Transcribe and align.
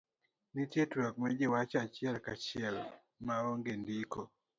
nitie 0.53 0.83
twak 0.91 1.13
majiwacho 1.21 1.77
achiel 1.85 2.15
kachiel 2.25 2.75
ma 3.25 3.35
onge 3.51 3.73
ndiko 3.81 4.19